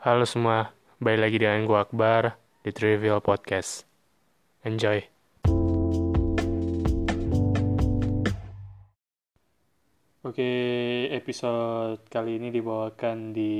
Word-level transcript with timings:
Halo 0.00 0.24
semua, 0.24 0.72
balik 0.96 1.28
lagi 1.28 1.36
dengan 1.44 1.68
gue 1.68 1.76
Akbar 1.76 2.32
di 2.64 2.72
Trivial 2.72 3.20
Podcast. 3.20 3.84
Enjoy. 4.64 4.96
Oke, 10.24 10.48
episode 11.12 12.00
kali 12.08 12.40
ini 12.40 12.48
dibawakan 12.48 13.36
di 13.36 13.52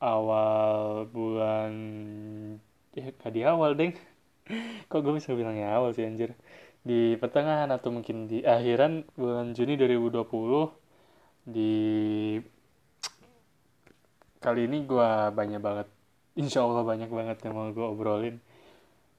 awal 0.00 1.04
bulan... 1.12 1.72
Ya, 2.96 3.12
gak 3.12 3.36
di 3.36 3.44
awal, 3.44 3.76
deng. 3.76 3.92
Kok 4.88 5.00
gue 5.04 5.20
bisa 5.20 5.36
bilangnya 5.36 5.76
awal 5.76 5.92
sih, 5.92 6.08
anjir. 6.08 6.32
Di 6.80 7.20
pertengahan 7.20 7.68
atau 7.68 7.92
mungkin 7.92 8.24
di 8.24 8.40
akhiran 8.40 9.04
bulan 9.20 9.52
Juni 9.52 9.76
2020 9.76 10.24
di 11.44 11.76
kali 14.38 14.70
ini 14.70 14.86
gue 14.86 15.10
banyak 15.34 15.60
banget 15.62 15.88
insya 16.38 16.62
Allah 16.62 16.86
banyak 16.86 17.10
banget 17.10 17.38
yang 17.46 17.54
mau 17.58 17.68
gue 17.70 17.86
obrolin. 17.86 18.36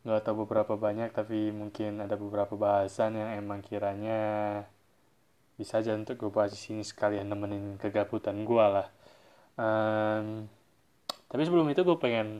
Gak 0.07 0.23
tau 0.23 0.35
beberapa 0.39 0.79
banyak 0.79 1.11
tapi 1.11 1.51
mungkin 1.51 1.99
ada 1.99 2.15
beberapa 2.15 2.55
bahasan 2.55 3.19
yang 3.19 3.29
emang 3.35 3.59
kiranya 3.59 4.19
bisa 5.59 5.83
aja 5.83 5.91
untuk 5.91 6.15
gue 6.15 6.31
bahas 6.31 6.55
di 6.55 6.59
sini 6.59 6.87
sekalian 6.87 7.27
nemenin 7.27 7.75
kegabutan 7.75 8.47
gue 8.47 8.65
lah. 8.65 8.87
Um, 9.59 10.47
tapi 11.27 11.43
sebelum 11.43 11.67
itu 11.67 11.83
gue 11.83 11.97
pengen 11.99 12.39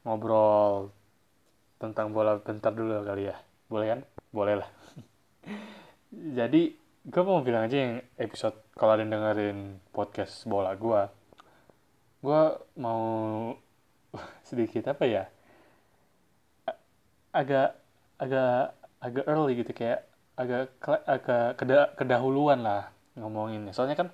ngobrol 0.00 0.88
tentang 1.76 2.16
bola 2.16 2.40
bentar 2.40 2.72
dulu 2.72 3.04
kali 3.04 3.28
ya. 3.28 3.36
Boleh 3.68 3.86
kan? 3.92 4.00
Boleh 4.32 4.64
lah. 4.64 4.70
Jadi 6.38 6.83
gue 7.04 7.22
mau 7.22 7.44
bilang 7.44 7.68
aja 7.68 7.76
yang 7.76 7.94
episode 8.16 8.56
kalau 8.72 8.96
ada 8.96 9.04
dengerin 9.04 9.76
podcast 9.92 10.48
bola 10.48 10.72
gue 10.72 11.02
gue 12.24 12.42
mau 12.80 13.02
sedikit 14.48 14.96
apa 14.96 15.04
ya 15.04 15.24
agak 17.36 17.76
agak 18.16 18.72
agak 19.04 19.24
early 19.28 19.52
gitu 19.60 19.76
kayak 19.76 20.08
agak 20.34 20.72
agak 21.04 21.60
keda, 21.60 21.92
kedahuluan 21.92 22.64
lah 22.64 22.88
ngomongin 23.20 23.68
soalnya 23.76 24.00
kan 24.00 24.08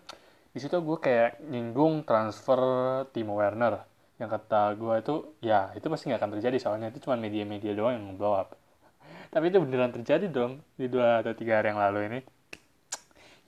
di 0.51 0.59
situ 0.59 0.83
gue 0.83 0.99
kayak 0.99 1.47
nyinggung 1.47 2.03
transfer 2.03 2.59
Timo 3.15 3.39
Werner. 3.39 3.87
Yang 4.19 4.31
kata 4.37 4.75
gue 4.75 4.95
itu 4.99 5.15
ya 5.41 5.71
itu 5.79 5.87
pasti 5.87 6.11
nggak 6.11 6.21
akan 6.21 6.33
terjadi 6.37 6.57
soalnya 6.59 6.91
itu 6.91 7.07
cuma 7.07 7.15
media-media 7.15 7.73
doang 7.73 7.95
yang 7.95 8.19
blow 8.19 8.35
up. 8.35 8.59
Tapi 9.33 9.55
itu 9.55 9.63
beneran 9.63 9.95
terjadi 9.95 10.27
dong 10.27 10.59
di 10.75 10.91
dua 10.91 11.23
atau 11.23 11.33
tiga 11.39 11.63
hari 11.63 11.71
yang 11.71 11.79
lalu 11.79 12.01
ini 12.11 12.21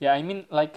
ya 0.03 0.19
I 0.19 0.21
mean 0.27 0.43
like 0.51 0.75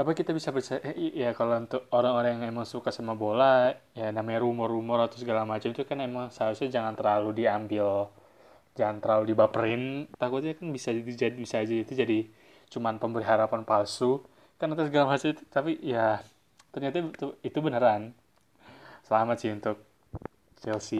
apa 0.00 0.16
kita 0.16 0.32
bisa 0.32 0.48
percaya 0.56 0.80
eh, 0.88 1.12
ya 1.12 1.36
kalau 1.36 1.60
untuk 1.60 1.84
orang-orang 1.92 2.40
yang 2.40 2.56
emang 2.56 2.64
suka 2.64 2.88
sama 2.88 3.12
bola 3.12 3.76
ya 3.92 4.08
namanya 4.08 4.40
rumor-rumor 4.40 5.04
atau 5.04 5.20
segala 5.20 5.44
macam 5.44 5.68
itu 5.68 5.84
kan 5.84 6.00
emang 6.00 6.32
seharusnya 6.32 6.80
jangan 6.80 6.96
terlalu 6.96 7.44
diambil 7.44 8.08
jangan 8.72 9.04
terlalu 9.04 9.36
dibaperin. 9.36 10.08
Takutnya 10.16 10.56
kan 10.56 10.72
bisa 10.72 10.96
jadi 10.96 11.36
bisa 11.36 11.60
aja 11.60 11.74
itu 11.76 11.92
jadi 11.92 12.24
cuman 12.72 12.96
pemberi 12.96 13.24
harapan 13.28 13.68
palsu. 13.68 14.24
Kan 14.56 14.72
atas 14.72 14.88
segala 14.88 15.12
macam 15.12 15.28
itu 15.28 15.42
tapi 15.52 15.76
ya 15.84 16.24
ternyata 16.72 17.04
itu, 17.04 17.28
itu 17.44 17.58
beneran. 17.60 18.16
Selamat 19.04 19.36
sih 19.44 19.52
untuk 19.52 19.76
Chelsea. 20.64 20.96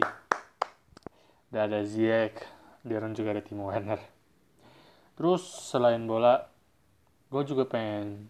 Udah 1.49 1.65
ada 1.65 1.81
Ziyech 1.81 2.37
Darren 2.85 3.17
juga 3.17 3.33
ada 3.33 3.41
Timo 3.41 3.73
Werner. 3.73 4.01
Terus 5.17 5.41
selain 5.45 6.05
bola 6.05 6.52
gue 7.33 7.43
juga 7.49 7.65
pengen 7.65 8.29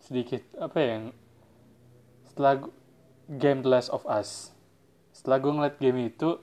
sedikit 0.00 0.40
apa 0.56 0.78
ya 0.80 0.96
setelah 2.24 2.64
game 3.28 3.60
The 3.60 3.68
Last 3.68 3.92
of 3.92 4.08
Us. 4.08 4.56
Setelah 5.12 5.44
gue 5.44 5.52
ngeliat 5.52 5.76
game 5.76 6.08
itu 6.08 6.40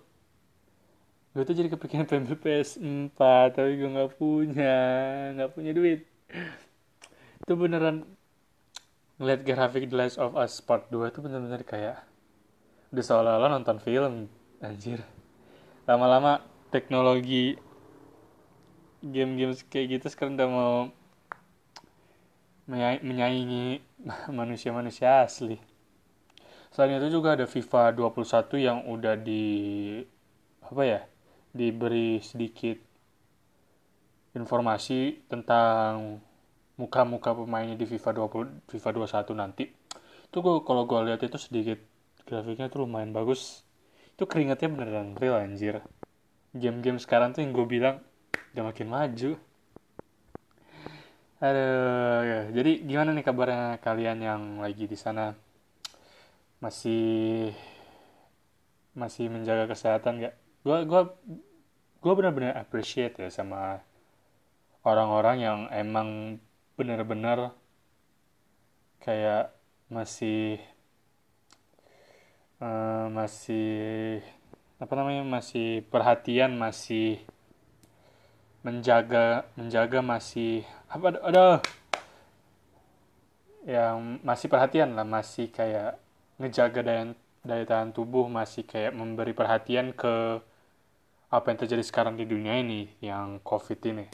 gue 1.33 1.41
tuh 1.41 1.57
jadi 1.57 1.73
kepikiran 1.73 2.05
pengen 2.05 2.37
PS4 2.37 3.19
tapi 3.57 3.81
gue 3.81 3.89
nggak 3.89 4.13
punya 4.13 4.77
nggak 5.33 5.51
punya 5.57 5.71
duit. 5.73 6.05
Itu 7.41 7.57
beneran 7.57 8.05
ngeliat 9.17 9.41
grafik 9.41 9.89
The 9.89 9.97
Last 9.97 10.21
of 10.21 10.37
Us 10.37 10.61
Part 10.61 10.93
2 10.93 11.09
itu 11.09 11.19
bener-bener 11.25 11.65
kayak 11.65 11.97
udah 12.93 13.03
seolah-olah 13.03 13.49
nonton 13.57 13.81
film 13.81 14.29
anjir. 14.61 15.01
Lama-lama 15.89 16.45
teknologi 16.69 17.57
game-game 19.01 19.57
kayak 19.65 19.97
gitu 19.97 20.05
sekarang 20.13 20.37
udah 20.37 20.49
mau 20.49 20.73
menyaingi 22.71 23.83
manusia-manusia 24.39 25.27
asli. 25.27 25.59
Selain 26.71 27.03
itu 27.03 27.19
juga 27.19 27.35
ada 27.35 27.43
FIFA 27.43 27.91
21 27.91 28.55
yang 28.63 28.87
udah 28.87 29.19
di 29.19 29.43
apa 30.63 30.83
ya? 30.87 31.01
diberi 31.51 32.23
sedikit 32.23 32.79
informasi 34.31 35.27
tentang 35.27 36.23
muka-muka 36.79 37.35
pemainnya 37.35 37.75
di 37.75 37.83
FIFA 37.83 38.23
20 38.31 38.71
FIFA 38.71 38.89
21 39.03 39.35
nanti. 39.35 39.67
Itu 40.31 40.39
gue 40.39 40.63
kalau 40.63 40.87
gue 40.87 41.11
lihat 41.11 41.19
itu 41.27 41.35
sedikit 41.35 41.75
grafiknya 42.23 42.71
tuh 42.71 42.87
lumayan 42.87 43.11
bagus. 43.11 43.67
Itu 44.15 44.31
keringatnya 44.31 44.71
beneran 44.71 45.19
real 45.19 45.43
anjir. 45.43 45.83
Game-game 46.55 47.03
sekarang 47.03 47.35
tuh 47.35 47.43
yang 47.43 47.51
gue 47.51 47.67
bilang 47.67 47.99
udah 48.55 48.63
makin 48.71 48.87
maju. 48.87 49.35
Aduh, 51.41 52.21
ya. 52.21 52.39
Jadi 52.53 52.85
gimana 52.85 53.09
nih 53.17 53.25
kabarnya 53.25 53.81
kalian 53.81 54.19
yang 54.21 54.41
lagi 54.61 54.85
di 54.85 54.93
sana? 54.93 55.33
Masih 56.61 57.49
masih 58.93 59.25
menjaga 59.33 59.65
kesehatan 59.65 60.21
gak? 60.21 60.35
Gue 60.61 60.77
gua 60.85 61.01
gue 62.01 62.13
benar-benar 62.13 62.61
appreciate 62.61 63.17
ya 63.17 63.29
sama 63.33 63.81
orang-orang 64.85 65.37
yang 65.41 65.59
emang 65.73 66.37
benar-benar 66.77 67.57
kayak 69.01 69.49
masih 69.89 70.61
uh, 72.61 73.09
masih 73.09 74.21
apa 74.77 74.93
namanya 74.93 75.25
masih 75.25 75.81
perhatian 75.89 76.53
masih 76.57 77.21
menjaga 78.61 79.49
menjaga 79.57 80.05
masih 80.05 80.65
apa 80.91 81.07
ada 81.23 81.45
yang 83.63 84.19
masih 84.27 84.51
perhatian 84.51 84.91
lah 84.91 85.07
masih 85.07 85.47
kayak 85.47 85.95
ngejaga 86.35 86.83
daya 86.83 87.03
daya 87.47 87.63
tahan 87.63 87.95
tubuh 87.95 88.27
masih 88.27 88.67
kayak 88.67 88.91
memberi 88.91 89.31
perhatian 89.31 89.95
ke 89.95 90.43
apa 91.31 91.45
yang 91.47 91.59
terjadi 91.63 91.83
sekarang 91.87 92.19
di 92.19 92.27
dunia 92.27 92.59
ini 92.59 92.91
yang 92.99 93.39
covid 93.39 93.79
ini. 93.87 94.05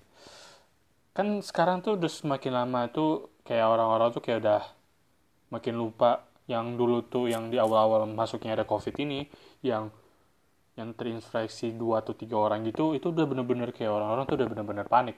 Kan 1.18 1.42
sekarang 1.42 1.82
tuh 1.82 1.98
udah 1.98 2.12
semakin 2.12 2.54
lama 2.54 2.86
tuh 2.94 3.34
kayak 3.42 3.66
orang-orang 3.66 4.14
tuh 4.14 4.22
kayak 4.22 4.46
udah 4.46 4.64
makin 5.50 5.74
lupa 5.74 6.30
yang 6.46 6.78
dulu 6.78 7.02
tuh 7.10 7.26
yang 7.26 7.50
di 7.50 7.58
awal-awal 7.58 8.06
masuknya 8.06 8.54
ada 8.54 8.70
covid 8.70 8.94
ini 9.02 9.26
yang 9.66 9.90
yang 10.78 10.94
terinfeksi 10.94 11.74
dua 11.74 12.06
atau 12.06 12.14
tiga 12.14 12.38
orang 12.38 12.62
gitu 12.70 12.94
itu 12.94 13.10
udah 13.10 13.26
bener-bener 13.26 13.74
kayak 13.74 13.90
orang-orang 13.90 14.30
tuh 14.30 14.38
udah 14.38 14.48
bener-bener 14.48 14.86
panik 14.86 15.18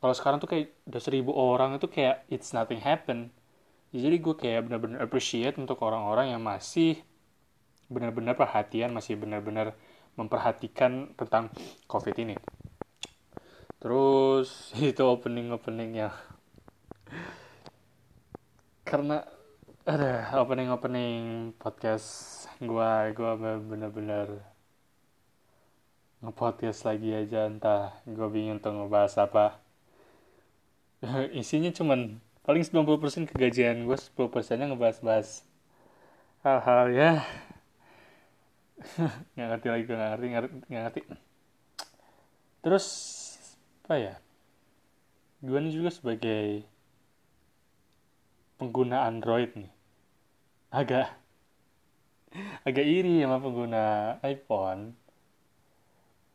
kalau 0.00 0.14
sekarang 0.16 0.40
tuh 0.40 0.48
kayak 0.48 0.72
udah 0.88 1.02
seribu 1.02 1.32
orang 1.36 1.76
itu 1.76 1.86
kayak 1.86 2.24
it's 2.32 2.56
nothing 2.56 2.80
happen. 2.80 3.30
Jadi 3.92 4.16
gue 4.22 4.34
kayak 4.34 4.70
bener-bener 4.70 4.98
appreciate 5.02 5.60
untuk 5.60 5.82
orang-orang 5.84 6.32
yang 6.32 6.42
masih 6.42 6.98
bener-bener 7.90 8.38
perhatian 8.38 8.94
masih 8.94 9.18
bener-bener 9.18 9.74
memperhatikan 10.14 11.12
tentang 11.18 11.52
covid 11.90 12.16
ini. 12.16 12.36
Terus 13.76 14.72
itu 14.80 15.02
opening 15.04 15.52
openingnya 15.52 16.30
karena 18.90 19.22
ada 19.86 20.34
opening 20.42 20.66
opening 20.74 21.54
podcast 21.62 22.42
gue 22.58 22.90
gue 23.14 23.32
bener-bener 23.62 24.42
ngepodcast 26.26 26.90
lagi 26.90 27.14
aja 27.14 27.46
entah 27.46 27.94
gue 28.02 28.28
bingung 28.34 28.58
tuh 28.58 28.74
ngebahas 28.74 29.14
apa 29.30 29.59
isinya 31.40 31.72
cuman 31.72 32.20
paling 32.44 32.64
90% 32.64 33.30
kegajian 33.32 33.88
gue 33.88 33.96
10% 33.96 34.60
nya 34.60 34.66
ngebahas-bahas 34.68 35.44
hal-hal 36.44 36.92
ya. 36.92 37.12
Nggak 39.36 39.48
ngerti 39.56 39.66
lagi 39.68 39.82
gue 39.84 39.96
nggak 39.96 40.10
ngerti 40.16 40.26
nggak 40.68 40.82
ngerti. 40.88 41.00
Terus 42.60 42.86
apa 43.84 43.96
ya? 43.96 44.14
Gue 45.40 45.58
nih 45.60 45.72
juga 45.72 45.90
sebagai 45.92 46.64
pengguna 48.60 49.08
Android 49.08 49.52
nih. 49.56 49.72
Agak 50.72 51.08
agak 52.68 52.86
iri 52.86 53.24
sama 53.24 53.40
pengguna 53.40 53.84
iPhone. 54.24 54.96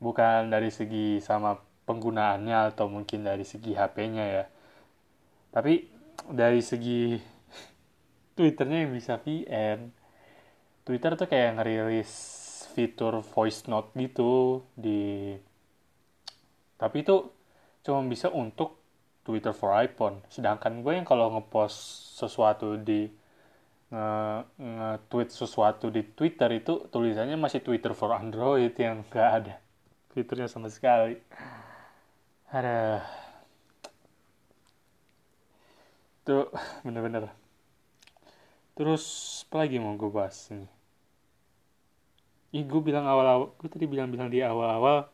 Bukan 0.01 0.53
dari 0.53 0.69
segi 0.69 1.21
sama 1.21 1.57
penggunaannya 1.85 2.73
atau 2.73 2.89
mungkin 2.89 3.25
dari 3.25 3.45
segi 3.45 3.77
HP-nya 3.77 4.25
ya 4.25 4.43
tapi 5.55 5.87
dari 6.27 6.59
segi 6.59 7.15
Twitternya 8.35 8.83
yang 8.83 8.91
bisa 8.91 9.15
VN 9.15 9.95
Twitter 10.83 11.15
tuh 11.15 11.31
kayak 11.31 11.55
ngerilis 11.55 12.11
fitur 12.75 13.23
voice 13.23 13.71
note 13.71 13.95
gitu 13.95 14.59
di 14.75 15.31
tapi 16.75 17.07
itu 17.07 17.31
cuma 17.87 18.03
bisa 18.03 18.27
untuk 18.27 18.83
Twitter 19.25 19.55
for 19.55 19.73
iPhone. 19.73 20.21
Sedangkan 20.29 20.85
gue 20.85 20.93
yang 20.93 21.07
kalau 21.07 21.33
ngepost 21.33 22.13
sesuatu 22.19 22.77
di 22.77 23.09
nge-tweet 23.95 25.29
sesuatu 25.31 25.87
di 25.87 26.03
Twitter 26.03 26.51
itu 26.51 26.85
tulisannya 26.91 27.39
masih 27.39 27.63
Twitter 27.63 27.95
for 27.95 28.11
Android 28.11 28.75
yang 28.75 29.07
gak 29.07 29.29
ada 29.41 29.55
fiturnya 30.11 30.51
sama 30.51 30.67
sekali. 30.67 31.17
Ada 32.51 33.01
tuh 36.25 36.49
bener-bener 36.85 37.31
terus 38.75 39.05
apa 39.47 39.55
lagi 39.63 39.77
mau 39.79 39.95
gue 39.95 40.11
bahas 40.11 40.35
ini 40.51 40.67
Ih, 42.55 42.63
gue 42.63 42.79
bilang 42.87 43.03
awal-awal, 43.03 43.51
gue 43.59 43.67
tadi 43.67 43.83
bilang-bilang 43.83 44.31
di 44.31 44.39
awal-awal 44.39 45.11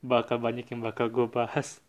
bakal 0.00 0.40
banyak 0.40 0.64
yang 0.72 0.80
bakal 0.80 1.06
gue 1.12 1.26
bahas. 1.28 1.84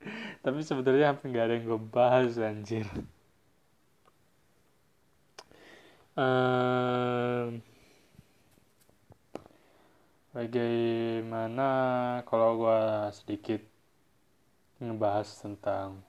Tapi 0.44 0.60
sebetulnya 0.60 1.16
hampir 1.16 1.32
nggak 1.32 1.44
ada 1.48 1.54
yang 1.56 1.64
gue 1.64 1.80
bahas 1.88 2.36
anjir. 2.36 2.84
Um, 6.12 7.64
bagaimana 10.36 11.68
kalau 12.28 12.60
gue 12.60 12.80
sedikit 13.16 13.64
ngebahas 14.76 15.28
tentang 15.40 16.04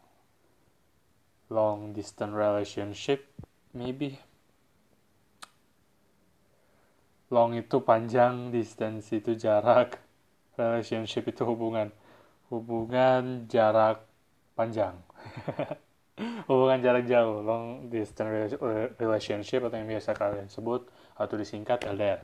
long 1.51 1.91
distance 1.91 2.31
relationship, 2.31 3.27
maybe 3.75 4.15
long 7.27 7.51
itu 7.59 7.83
panjang, 7.83 8.55
distance 8.55 9.11
itu 9.11 9.35
jarak, 9.35 9.99
relationship 10.55 11.27
itu 11.27 11.43
hubungan. 11.43 11.91
Hubungan 12.47 13.51
jarak 13.51 14.07
panjang. 14.55 14.95
hubungan 16.49 16.79
jarak 16.79 17.03
jauh, 17.03 17.43
long 17.43 17.91
distance 17.91 18.55
relationship 18.95 19.67
atau 19.67 19.75
yang 19.75 19.91
biasa 19.91 20.15
kalian 20.15 20.47
sebut 20.47 20.87
atau 21.19 21.35
disingkat 21.35 21.83
LDR. 21.83 22.23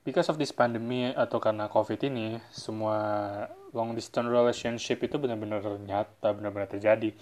Because 0.00 0.32
of 0.32 0.40
this 0.40 0.52
pandemic 0.52 1.12
atau 1.12 1.36
karena 1.36 1.68
COVID 1.68 2.00
ini, 2.08 2.40
semua 2.48 2.96
long 3.70 3.94
distance 3.94 4.26
relationship 4.26 4.98
itu 5.02 5.16
benar-benar 5.16 5.62
nyata, 5.78 6.34
benar-benar 6.34 6.68
terjadi. 6.70 7.14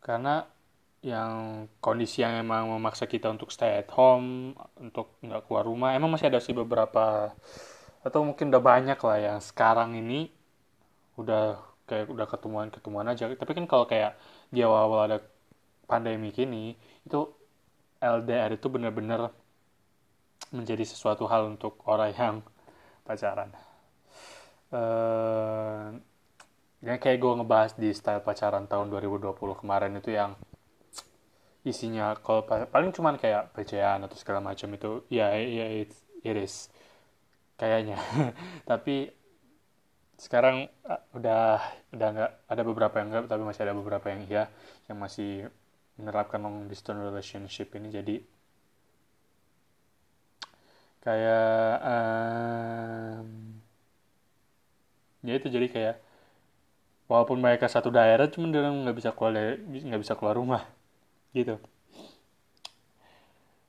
Karena 0.00 0.46
yang 1.00 1.64
kondisi 1.80 2.20
yang 2.20 2.36
emang 2.36 2.68
memaksa 2.76 3.08
kita 3.08 3.32
untuk 3.32 3.48
stay 3.48 3.80
at 3.80 3.88
home, 3.96 4.52
untuk 4.76 5.16
nggak 5.24 5.48
keluar 5.48 5.64
rumah. 5.64 5.96
Emang 5.96 6.12
masih 6.12 6.28
ada 6.28 6.40
sih 6.40 6.52
beberapa 6.52 7.32
atau 8.00 8.20
mungkin 8.24 8.48
udah 8.48 8.64
banyak 8.64 8.96
lah 9.00 9.18
yang 9.20 9.38
sekarang 9.44 9.96
ini 9.96 10.32
udah 11.20 11.60
kayak 11.84 12.08
udah 12.08 12.26
ketemuan-ketemuan 12.28 13.08
aja. 13.08 13.28
Tapi 13.32 13.52
kan 13.56 13.64
kalau 13.64 13.84
kayak 13.88 14.16
di 14.52 14.60
awal-awal 14.60 15.08
ada 15.08 15.18
pandemi 15.88 16.30
ini 16.36 16.76
itu 17.04 17.20
LDR 18.00 18.56
itu 18.56 18.66
bener-bener 18.72 19.28
menjadi 20.52 20.84
sesuatu 20.84 21.28
hal 21.28 21.48
untuk 21.48 21.80
orang 21.88 22.12
yang 22.14 22.36
pacaran. 23.04 23.69
Uh, 24.70 25.98
ya 26.80 26.96
kayak 26.96 27.18
gue 27.20 27.32
ngebahas 27.42 27.72
di 27.76 27.90
style 27.92 28.22
pacaran 28.24 28.64
tahun 28.70 28.88
2020 28.88 29.34
kemarin 29.60 29.98
itu 29.98 30.14
yang 30.14 30.38
isinya 31.60 32.16
kalau 32.24 32.46
paling 32.46 32.88
cuman 32.94 33.20
kayak 33.20 33.52
percayaan 33.52 34.08
atau 34.08 34.16
segala 34.16 34.40
macam 34.40 34.72
itu 34.72 35.04
ya 35.12 35.36
ya 35.36 35.66
it, 35.84 35.92
it 36.24 36.36
is 36.40 36.72
kayaknya. 37.60 38.00
Tapi 38.70 39.12
sekarang 40.20 40.68
uh, 40.84 41.00
udah 41.16 41.60
udah 41.96 42.08
nggak 42.12 42.32
ada 42.48 42.62
beberapa 42.64 42.94
yang 43.00 43.08
enggak 43.08 43.24
tapi 43.32 43.40
masih 43.40 43.62
ada 43.64 43.72
beberapa 43.72 44.06
yang 44.12 44.20
iya 44.28 44.44
yang 44.84 45.00
masih 45.00 45.48
menerapkan 45.96 46.40
long 46.44 46.68
distance 46.68 47.00
relationship 47.00 47.72
ini. 47.76 47.88
Jadi 47.88 48.16
kayak 51.00 51.74
um, 51.80 53.49
ya 55.20 55.36
itu 55.36 55.48
jadi 55.52 55.66
kayak 55.68 55.96
walaupun 57.10 57.42
mereka 57.42 57.66
satu 57.66 57.90
daerah 57.92 58.30
cuman 58.30 58.48
dia 58.54 58.62
nggak 58.64 58.96
bisa 58.96 59.10
keluar 59.12 59.58
nggak 59.58 60.02
bisa 60.02 60.14
keluar 60.16 60.34
rumah 60.38 60.62
gitu. 61.34 61.58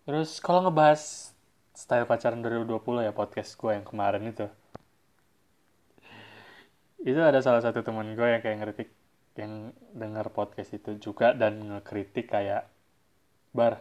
Terus 0.06 0.42
kalau 0.42 0.65
ngebahas 0.65 1.33
style 1.74 2.06
pacaran 2.09 2.42
2020 2.42 3.06
ya 3.06 3.13
podcast 3.13 3.53
gue 3.57 3.71
yang 3.74 3.86
kemarin 3.86 4.24
itu. 4.30 4.45
Itu 7.01 7.21
ada 7.21 7.42
salah 7.42 7.62
satu 7.65 7.81
teman 7.81 8.13
gue 8.13 8.27
yang 8.27 8.42
kayak 8.45 8.57
ngeritik 8.62 8.89
yang 9.39 9.71
dengar 9.95 10.27
podcast 10.30 10.75
itu 10.75 11.00
juga 11.00 11.31
dan 11.31 11.63
ngekritik 11.63 12.27
kayak 12.30 12.68
bar 13.56 13.80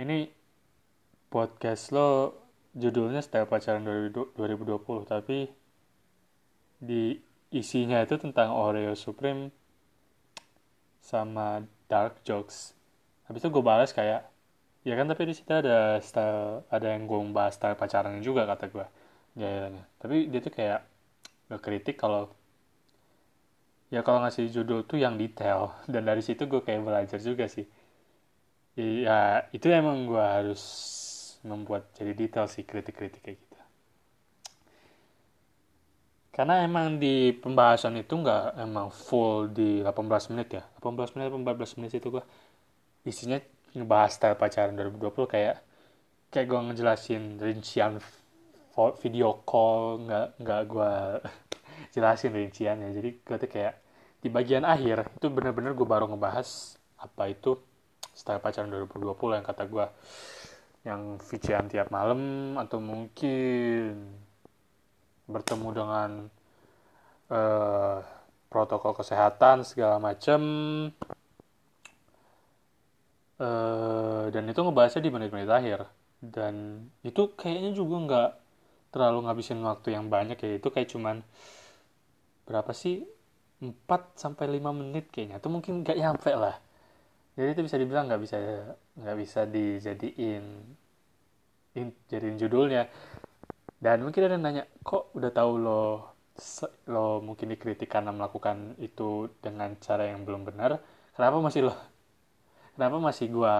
ini 0.00 0.32
podcast 1.28 1.92
lo 1.92 2.32
judulnya 2.72 3.20
style 3.20 3.44
pacaran 3.44 3.84
2020 3.84 4.40
tapi 5.04 5.52
di 6.78 7.18
isinya 7.50 7.98
itu 8.02 8.16
tentang 8.20 8.54
Oreo 8.54 8.94
Supreme 8.94 9.50
sama 11.02 11.64
dark 11.90 12.22
jokes. 12.22 12.76
Habis 13.26 13.44
itu 13.44 13.48
gue 13.52 13.64
balas 13.64 13.90
kayak 13.92 14.28
ya 14.86 14.94
kan 14.96 15.06
tapi 15.10 15.28
di 15.28 15.34
situ 15.36 15.50
ada 15.52 16.00
style 16.00 16.64
ada 16.70 16.86
yang 16.94 17.04
gue 17.04 17.18
bahas 17.34 17.58
style 17.58 17.76
pacaran 17.76 18.24
juga 18.24 18.48
kata 18.48 18.72
gue 18.72 18.86
jalannya 19.36 19.84
tapi 20.00 20.30
dia 20.32 20.40
tuh 20.40 20.54
kayak 20.54 20.80
gak 21.52 21.60
kritik 21.60 21.96
kalau 22.00 22.32
ya 23.88 24.00
kalau 24.04 24.20
ngasih 24.24 24.52
judul 24.52 24.84
tuh 24.84 25.00
yang 25.00 25.16
detail. 25.16 25.72
Dan 25.88 26.04
dari 26.08 26.22
situ 26.24 26.44
gue 26.44 26.60
kayak 26.60 26.84
belajar 26.84 27.20
juga 27.20 27.48
sih. 27.48 27.66
Ya 28.78 29.48
itu 29.50 29.66
emang 29.72 30.06
gue 30.06 30.22
harus 30.22 30.62
membuat 31.42 31.90
jadi 31.98 32.12
detail 32.14 32.46
sih 32.50 32.62
kritik-kritik 32.66 33.22
kayak 33.22 33.38
gitu 33.42 33.47
karena 36.38 36.62
emang 36.62 37.02
di 37.02 37.34
pembahasan 37.34 37.98
itu 37.98 38.14
nggak 38.14 38.62
emang 38.62 38.94
full 38.94 39.50
di 39.50 39.82
18 39.82 40.30
menit 40.30 40.48
ya? 40.54 40.62
18 40.78 41.18
menit 41.18 41.34
14 41.34 41.78
menit 41.82 41.92
itu 41.98 42.14
gua 42.14 42.22
isinya 43.02 43.42
ngebahas 43.74 44.14
style 44.14 44.38
pacaran 44.38 44.78
2020 44.78 45.26
kayak 45.26 45.56
kayak 46.30 46.46
gue 46.46 46.60
ngejelasin 46.70 47.40
rincian 47.42 47.98
video 49.02 49.42
call 49.42 50.06
nggak 50.06 50.26
nggak 50.38 50.62
gue 50.70 50.92
jelasin 51.98 52.30
rinciannya. 52.30 52.94
Jadi 52.94 53.10
gue 53.18 53.36
tuh 53.42 53.50
kayak 53.50 53.74
di 54.22 54.28
bagian 54.30 54.62
akhir 54.62 55.18
itu 55.18 55.26
bener-bener 55.34 55.74
gue 55.74 55.88
baru 55.88 56.06
ngebahas 56.06 56.78
apa 57.02 57.34
itu 57.34 57.58
style 58.14 58.38
pacaran 58.38 58.70
2020 58.70 59.42
yang 59.42 59.46
kata 59.46 59.64
gue 59.66 59.86
yang 60.86 61.00
vician 61.18 61.66
tiap 61.66 61.90
malam 61.90 62.54
atau 62.54 62.78
mungkin 62.78 64.06
bertemu 65.28 65.68
dengan 65.76 66.10
uh, 67.28 68.00
protokol 68.48 68.96
kesehatan 68.96 69.62
segala 69.62 70.00
macam 70.00 70.40
uh, 73.38 74.24
dan 74.32 74.44
itu 74.48 74.60
ngebahasnya 74.64 75.04
di 75.04 75.12
menit-menit 75.12 75.50
akhir. 75.52 75.80
Dan 76.18 76.82
itu 77.06 77.30
kayaknya 77.38 77.70
juga 77.76 77.96
nggak 78.02 78.30
terlalu 78.90 79.18
ngabisin 79.28 79.60
waktu 79.62 79.94
yang 79.94 80.10
banyak 80.10 80.40
ya. 80.40 80.58
Itu 80.58 80.72
kayak 80.72 80.90
cuman 80.90 81.22
berapa 82.48 82.72
sih? 82.72 83.04
4 83.58 83.74
sampai 84.16 84.58
5 84.58 84.80
menit 84.80 85.12
kayaknya. 85.12 85.38
Atau 85.38 85.52
mungkin 85.52 85.84
nggak 85.84 85.98
nyampe 85.98 86.32
lah. 86.34 86.56
Jadi 87.38 87.54
itu 87.54 87.62
bisa 87.62 87.76
dibilang 87.78 88.10
nggak 88.10 88.22
bisa 88.22 88.36
nggak 88.98 89.16
bisa 89.22 89.40
dijadiin 89.46 90.44
in, 91.78 91.94
jadiin 92.10 92.34
judulnya 92.34 92.90
dan 93.84 93.96
mungkin 94.04 94.22
ada 94.26 94.34
yang 94.36 94.44
nanya 94.44 94.64
kok 94.82 95.14
udah 95.18 95.30
tahu 95.38 95.52
lo 95.66 95.82
lo 96.92 97.18
mungkin 97.26 97.50
dikritik 97.52 97.90
karena 97.90 98.10
melakukan 98.14 98.78
itu 98.78 99.30
dengan 99.44 99.74
cara 99.82 100.04
yang 100.10 100.22
belum 100.26 100.42
benar? 100.48 100.78
Kenapa 101.14 101.36
masih 101.42 101.60
lo 101.70 101.74
kenapa 102.74 102.96
masih 103.02 103.26
gua 103.30 103.54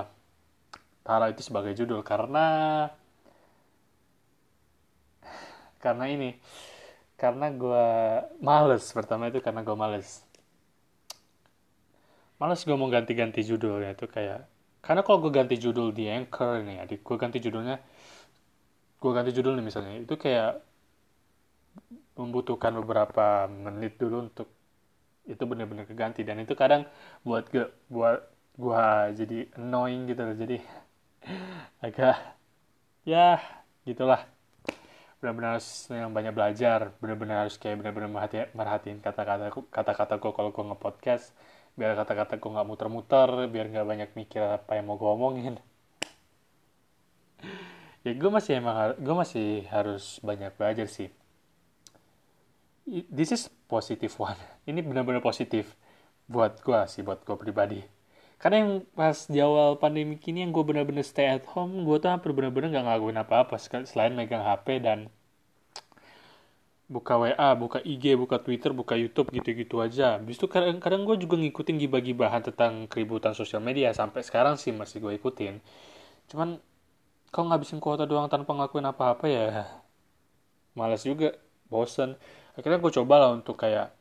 taruh 1.07 1.29
itu 1.33 1.43
sebagai 1.49 1.73
judul? 1.79 2.01
Karena 2.07 2.47
karena 5.79 6.05
ini 6.11 6.31
karena 7.19 7.47
gue 7.51 7.87
males. 8.43 8.85
Pertama 8.95 9.31
itu 9.31 9.39
karena 9.43 9.61
gue 9.67 9.77
males. 9.79 10.23
Males 12.39 12.63
gue 12.63 12.77
mau 12.79 12.87
ganti-ganti 12.87 13.43
judulnya 13.43 13.91
itu 13.99 14.07
kayak 14.07 14.47
karena 14.79 15.03
kalau 15.03 15.19
gue 15.27 15.33
ganti 15.35 15.59
judul 15.59 15.91
di 15.91 16.07
anchor 16.07 16.63
nih 16.63 16.77
ya 16.81 16.85
gue 16.87 17.17
ganti 17.19 17.39
judulnya 17.43 17.77
gue 18.99 19.11
ganti 19.17 19.31
judul 19.37 19.55
nih 19.59 19.67
misalnya. 19.69 19.95
Itu 20.03 20.15
kayak 20.19 20.63
membutuhkan 22.19 22.75
beberapa 22.83 23.47
menit 23.47 23.95
dulu 24.03 24.27
untuk 24.27 24.49
itu 25.29 25.43
bener-bener 25.51 25.85
keganti. 25.87 26.27
Dan 26.27 26.43
itu 26.43 26.55
kadang 26.59 26.83
buat 27.23 27.47
gue 27.53 27.69
buat 27.93 28.21
gua 28.59 29.15
jadi 29.15 29.47
annoying 29.55 30.11
gitu 30.11 30.23
loh. 30.27 30.37
Jadi 30.37 30.57
agak 31.87 32.17
ya 33.07 33.39
gitulah. 33.87 34.27
Benar-benar 35.19 35.59
harus 35.59 35.69
yang 35.91 36.11
banyak 36.15 36.35
belajar. 36.35 36.81
Benar-benar 37.03 37.47
harus 37.47 37.57
kayak 37.59 37.83
benar-benar 37.83 38.11
merhatiin, 38.11 38.49
merhatiin 38.55 38.99
kata-kata 39.03 39.51
kata-kata 39.71 40.15
gue 40.23 40.33
kalau 40.35 40.51
gue 40.55 40.65
nge-podcast. 40.75 41.35
Biar 41.79 41.95
kata-kata 41.95 42.43
gue 42.43 42.51
nggak 42.55 42.69
muter-muter 42.71 43.31
biar 43.47 43.67
nggak 43.71 43.87
banyak 43.87 44.11
mikir 44.19 44.43
apa 44.43 44.71
yang 44.79 44.91
mau 44.91 44.99
gue 44.99 45.11
omongin 45.11 45.55
ya 48.07 48.13
gue 48.15 48.31
masih 48.31 48.63
emang 48.63 48.95
gue 48.99 49.15
masih 49.15 49.67
harus 49.71 50.23
banyak 50.23 50.55
belajar 50.55 50.87
sih 50.87 51.11
this 53.11 53.35
is 53.35 53.51
positive 53.67 54.13
one 54.19 54.39
ini 54.71 54.85
benar-benar 54.85 55.23
positif 55.25 55.75
buat 56.29 56.61
gue 56.61 56.81
sih 56.91 57.03
buat 57.03 57.25
gue 57.25 57.37
pribadi 57.37 57.81
karena 58.39 58.63
yang 58.63 58.73
pas 58.95 59.27
di 59.27 59.43
awal 59.43 59.83
pandemi 59.83 60.15
ini 60.15 60.47
yang 60.47 60.55
gue 60.55 60.63
bener-bener 60.63 61.03
stay 61.03 61.27
at 61.27 61.43
home 61.51 61.83
gue 61.83 61.97
tuh 61.99 62.07
hampir 62.07 62.31
bener-bener 62.31 62.71
gak 62.71 62.87
ngelakuin 62.87 63.19
apa-apa 63.19 63.59
selain 63.59 64.15
megang 64.15 64.47
HP 64.47 64.79
dan 64.79 65.11
buka 66.89 67.21
WA, 67.21 67.53
buka 67.53 67.79
IG, 67.85 68.17
buka 68.17 68.41
Twitter, 68.41 68.73
buka 68.73 68.97
YouTube 68.97 69.29
gitu-gitu 69.29 69.85
aja. 69.85 70.17
Habis 70.17 70.41
itu 70.41 70.49
kadang-kadang 70.49 71.05
gue 71.05 71.21
juga 71.21 71.37
ngikutin 71.37 71.77
gibah-gibahan 71.85 72.49
tentang 72.49 72.89
keributan 72.89 73.37
sosial 73.37 73.61
media. 73.61 73.93
Sampai 73.93 74.25
sekarang 74.25 74.57
sih 74.57 74.73
masih 74.73 75.05
gue 75.05 75.13
ikutin. 75.21 75.61
Cuman 76.33 76.57
kalau 77.29 77.53
ngabisin 77.53 77.81
kuota 77.83 78.09
doang 78.09 78.27
tanpa 78.33 78.57
ngelakuin 78.57 78.89
apa-apa 78.89 79.27
ya 79.29 79.47
males 80.79 81.03
juga, 81.03 81.35
bosen. 81.69 82.15
Akhirnya 82.55 82.79
gue 82.81 82.93
coba 83.03 83.15
lah 83.23 83.31
untuk 83.35 83.59
kayak 83.59 83.93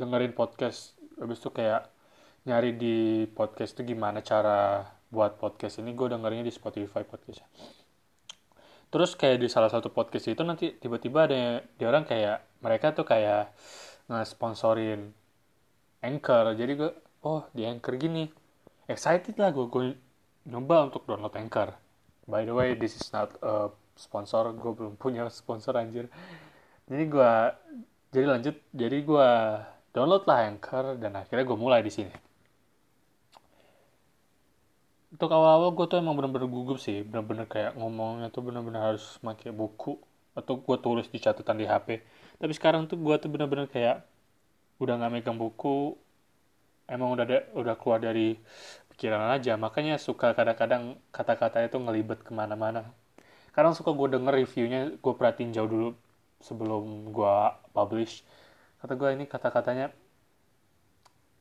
dengerin 0.00 0.32
podcast. 0.32 0.96
Habis 1.20 1.38
itu 1.38 1.50
kayak 1.52 1.92
nyari 2.42 2.74
di 2.74 2.96
podcast 3.30 3.78
itu 3.78 3.94
gimana 3.94 4.18
cara 4.18 4.82
buat 5.12 5.38
podcast 5.38 5.78
ini 5.78 5.94
gue 5.94 6.10
dengernya 6.10 6.42
di 6.42 6.50
Spotify 6.50 7.06
podcast 7.06 7.44
terus 8.92 9.16
kayak 9.16 9.40
di 9.40 9.48
salah 9.48 9.72
satu 9.72 9.88
podcast 9.88 10.28
itu 10.28 10.42
nanti 10.44 10.76
tiba-tiba 10.76 11.24
ada 11.24 11.64
di 11.64 11.84
orang 11.88 12.04
kayak 12.04 12.60
mereka 12.60 12.92
tuh 12.92 13.08
kayak 13.08 13.54
nge-sponsorin 14.10 15.14
Anchor 16.04 16.52
jadi 16.52 16.72
gue 16.76 16.90
oh 17.24 17.46
di 17.56 17.64
Anchor 17.64 17.96
gini 17.96 18.28
excited 18.84 19.38
lah 19.38 19.48
gue 19.48 19.64
gue 19.70 19.96
nyoba 20.48 20.90
untuk 20.90 21.06
download 21.06 21.34
Anchor. 21.36 21.74
By 22.26 22.46
the 22.46 22.54
way 22.54 22.74
this 22.78 22.98
is 22.98 23.10
not 23.10 23.34
a 23.42 23.70
sponsor. 23.98 24.50
Gue 24.54 24.72
belum 24.74 24.94
punya 24.96 25.26
sponsor 25.28 25.76
anjir. 25.78 26.06
Jadi 26.86 27.04
gue 27.06 27.32
jadi 28.14 28.26
lanjut. 28.26 28.56
Jadi 28.74 28.96
gue 29.02 29.28
download 29.94 30.24
lah 30.26 30.48
Anchor 30.48 30.96
dan 30.98 31.18
akhirnya 31.18 31.44
gue 31.46 31.58
mulai 31.58 31.80
di 31.82 31.92
sini. 31.92 32.14
Untuk 35.12 35.28
awal-awal 35.28 35.76
gue 35.76 35.86
tuh 35.92 36.00
emang 36.00 36.16
bener-bener 36.16 36.48
gugup 36.48 36.80
sih. 36.80 37.04
Bener-bener 37.04 37.44
kayak 37.44 37.76
ngomongnya 37.76 38.32
tuh 38.32 38.42
bener-bener 38.42 38.94
harus 38.94 39.20
pakai 39.20 39.52
buku 39.52 40.00
atau 40.32 40.56
gue 40.56 40.76
tulis 40.80 41.04
di 41.12 41.20
catatan 41.20 41.60
di 41.60 41.68
HP 41.68 42.00
tapi 42.42 42.58
sekarang 42.58 42.90
tuh 42.90 42.98
gue 42.98 43.14
tuh 43.22 43.30
bener-bener 43.30 43.70
kayak 43.70 44.02
udah 44.82 44.98
nggak 44.98 45.12
megang 45.14 45.38
buku. 45.38 45.94
Emang 46.90 47.14
udah 47.14 47.54
udah 47.54 47.74
keluar 47.78 48.02
dari 48.02 48.34
pikiran 48.92 49.32
aja. 49.32 49.56
Makanya 49.56 49.96
suka 49.96 50.36
kadang-kadang 50.36 51.00
kata-katanya 51.10 51.68
tuh 51.72 51.80
ngelibet 51.80 52.20
ke 52.20 52.32
mana-mana. 52.36 52.92
Kadang 53.56 53.72
suka 53.72 53.92
gue 53.92 54.08
denger 54.16 54.32
reviewnya 54.32 54.80
gue 54.96 55.14
perhatiin 55.16 55.52
jauh 55.56 55.68
dulu 55.68 55.88
sebelum 56.44 57.12
gue 57.12 57.36
publish. 57.72 58.24
Kata 58.80 58.92
gue 58.96 59.08
ini 59.16 59.24
kata-katanya 59.28 59.92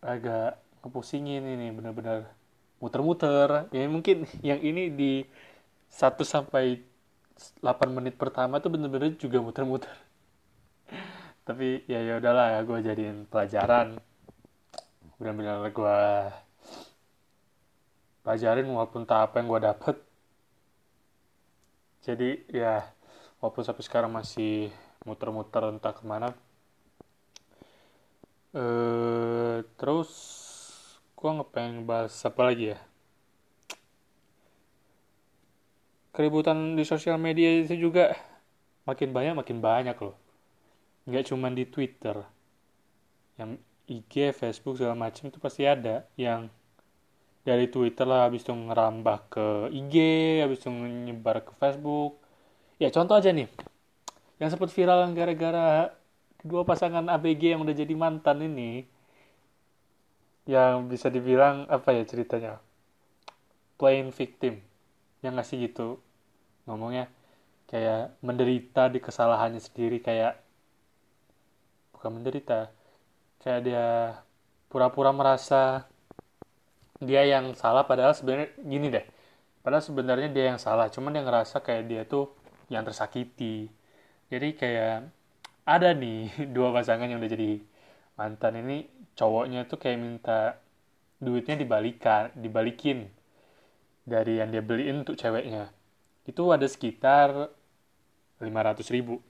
agak 0.02 0.58
ngepusingin 0.82 1.44
ini 1.46 1.72
bener-bener 1.76 2.28
muter-muter. 2.82 3.68
Ya 3.76 3.86
mungkin 3.88 4.26
yang 4.42 4.60
ini 4.60 4.92
di 4.92 5.12
1 5.92 6.18
sampai 6.24 6.82
8 7.62 7.92
menit 7.92 8.16
pertama 8.18 8.60
tuh 8.64 8.74
bener-bener 8.74 9.16
juga 9.16 9.40
muter-muter. 9.40 9.94
Tapi 11.48 11.84
ya 11.90 12.00
ya 12.04 12.22
udahlah 12.22 12.48
ya 12.58 12.60
gue 12.66 12.80
jadiin 12.86 13.18
pelajaran. 13.30 13.98
Benar-benar 15.18 15.70
gue 15.70 16.00
pelajarin 18.22 18.70
walaupun 18.70 19.06
tak 19.06 19.30
apa 19.30 19.42
yang 19.42 19.48
gue 19.50 19.62
dapet. 19.62 19.96
Jadi 22.02 22.30
ya 22.50 22.82
walaupun 23.42 23.62
sampai 23.66 23.84
sekarang 23.86 24.12
masih 24.14 24.74
muter-muter 25.06 25.70
entah 25.70 25.94
ke 25.94 26.04
mana. 26.06 26.34
Eh 28.54 29.66
terus 29.78 30.10
gue 31.18 31.30
ngepengen 31.30 31.86
bahas 31.86 32.14
apa 32.26 32.42
lagi 32.42 32.74
ya? 32.74 32.80
Keributan 36.12 36.76
di 36.76 36.84
sosial 36.84 37.16
media 37.16 37.64
itu 37.64 37.78
juga 37.78 38.14
makin 38.84 39.10
banyak 39.16 39.34
makin 39.38 39.58
banyak 39.64 39.98
loh. 40.02 40.18
Nggak 41.08 41.32
cuma 41.34 41.48
di 41.50 41.64
Twitter. 41.66 42.22
Yang 43.40 43.64
IG, 43.90 44.14
Facebook 44.36 44.78
segala 44.78 44.96
macam 44.96 45.28
itu 45.28 45.40
pasti 45.42 45.66
ada 45.66 46.06
yang 46.16 46.52
dari 47.42 47.66
Twitter 47.70 48.06
lah 48.06 48.30
habis 48.30 48.46
itu 48.46 48.54
ngerambah 48.54 49.18
ke 49.34 49.46
IG, 49.74 49.96
habis 50.46 50.62
itu 50.62 50.70
nyebar 50.70 51.42
ke 51.42 51.52
Facebook. 51.58 52.22
Ya 52.78 52.94
contoh 52.94 53.18
aja 53.18 53.34
nih, 53.34 53.50
yang 54.38 54.50
sempat 54.50 54.70
viral 54.74 55.10
gara-gara 55.14 55.94
kedua 56.42 56.66
pasangan 56.66 57.06
ABG 57.10 57.58
yang 57.58 57.62
udah 57.62 57.76
jadi 57.78 57.94
mantan 57.98 58.46
ini, 58.46 58.86
yang 60.50 60.90
bisa 60.90 61.10
dibilang 61.10 61.70
apa 61.70 61.94
ya 61.94 62.04
ceritanya 62.06 62.58
plain 63.78 64.10
victim 64.14 64.62
yang 65.22 65.38
ngasih 65.38 65.70
gitu 65.70 66.02
ngomongnya 66.66 67.10
kayak 67.70 68.18
menderita 68.26 68.90
di 68.90 69.00
kesalahannya 69.02 69.62
sendiri 69.62 70.02
kayak 70.02 70.38
bukan 71.94 72.22
menderita 72.22 72.74
kayak 73.42 73.62
dia 73.66 73.88
pura-pura 74.70 75.14
merasa 75.14 75.86
dia 77.02 77.26
yang 77.26 77.58
salah 77.58 77.84
padahal 77.90 78.14
sebenarnya 78.14 78.54
gini 78.62 78.88
deh. 78.94 79.06
Padahal 79.66 79.84
sebenarnya 79.84 80.30
dia 80.30 80.54
yang 80.54 80.60
salah 80.62 80.88
cuman 80.94 81.18
dia 81.18 81.24
ngerasa 81.26 81.66
kayak 81.66 81.84
dia 81.90 82.02
tuh 82.06 82.30
yang 82.70 82.86
tersakiti. 82.86 83.68
Jadi 84.30 84.56
kayak 84.56 85.10
ada 85.66 85.90
nih 85.98 86.30
dua 86.56 86.70
pasangan 86.72 87.10
yang 87.10 87.18
udah 87.18 87.32
jadi 87.34 87.62
mantan 88.16 88.54
ini 88.62 88.86
cowoknya 89.18 89.66
tuh 89.66 89.82
kayak 89.82 89.98
minta 89.98 90.40
duitnya 91.22 91.58
dibalikan 91.58 92.34
dibalikin 92.38 93.10
dari 94.06 94.42
yang 94.42 94.54
dia 94.54 94.62
beliin 94.62 95.02
untuk 95.02 95.18
ceweknya. 95.18 95.74
Itu 96.26 96.54
ada 96.54 96.66
sekitar 96.70 97.50
500 98.42 98.94
ribu 98.94 99.22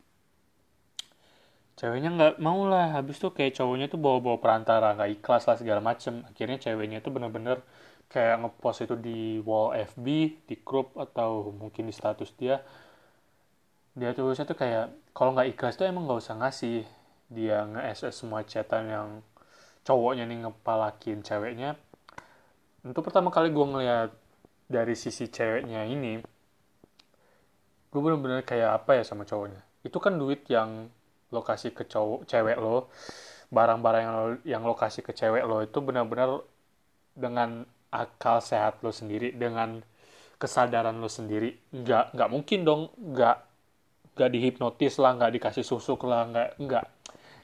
ceweknya 1.79 2.09
nggak 2.15 2.33
mau 2.43 2.67
lah. 2.67 2.95
Habis 2.95 3.21
tuh 3.21 3.31
kayak 3.35 3.55
cowoknya 3.57 3.87
tuh 3.91 3.99
bawa-bawa 4.01 4.37
perantara 4.41 4.95
nggak 4.97 5.21
ikhlas 5.21 5.47
lah 5.47 5.57
segala 5.59 5.81
macem. 5.83 6.23
Akhirnya 6.27 6.57
ceweknya 6.59 6.99
tuh 7.03 7.11
bener-bener 7.15 7.63
kayak 8.11 8.43
ngepost 8.43 8.83
itu 8.83 8.95
di 8.99 9.39
wall 9.39 9.71
FB 9.71 10.05
di 10.43 10.55
grup 10.59 10.95
atau 10.99 11.55
mungkin 11.55 11.87
di 11.87 11.93
status 11.95 12.35
dia. 12.35 12.59
Dia 13.95 14.15
tulisnya 14.15 14.47
tuh 14.47 14.59
kayak 14.59 15.15
kalau 15.15 15.35
nggak 15.35 15.55
ikhlas 15.55 15.75
tuh 15.79 15.87
emang 15.87 16.07
nggak 16.07 16.19
usah 16.19 16.35
ngasih. 16.39 16.83
Dia 17.31 17.63
nge-SS 17.63 18.23
semua 18.23 18.43
chatan 18.43 18.91
yang 18.91 19.09
cowoknya 19.87 20.27
nih 20.27 20.47
ngepalakin 20.47 21.23
ceweknya. 21.23 21.79
Untuk 22.83 23.07
pertama 23.07 23.31
kali 23.31 23.53
gue 23.53 23.65
ngeliat 23.65 24.11
dari 24.67 24.95
sisi 24.95 25.29
ceweknya 25.29 25.85
ini 25.87 26.19
gue 27.91 27.99
bener-bener 27.99 28.41
kayak 28.47 28.83
apa 28.83 28.99
ya 28.99 29.03
sama 29.03 29.23
cowoknya? 29.23 29.61
Itu 29.83 29.99
kan 29.99 30.15
duit 30.15 30.47
yang 30.47 30.91
lokasi 31.31 31.71
ke 31.71 31.87
cowok 31.87 32.27
cewek 32.27 32.59
lo 32.59 32.91
barang-barang 33.51 34.03
yang 34.03 34.17
yang 34.47 34.63
lokasi 34.63 35.03
ke 35.03 35.11
cewek 35.11 35.43
lo 35.43 35.59
itu 35.63 35.79
benar-benar 35.83 36.39
dengan 37.11 37.67
akal 37.91 38.39
sehat 38.39 38.79
lo 38.79 38.95
sendiri 38.95 39.35
dengan 39.35 39.83
kesadaran 40.39 40.95
lo 40.97 41.11
sendiri. 41.11 41.53
Nggak 41.75 42.15
nggak 42.15 42.29
mungkin 42.31 42.59
dong 42.63 42.81
nggak 42.95 43.37
nggak 44.15 44.29
dihipnotis 44.31 44.95
lah 44.97 45.19
nggak 45.19 45.31
dikasih 45.37 45.65
susuk 45.67 46.07
lah 46.07 46.25
nggak 46.31 46.49
nggak. 46.57 46.85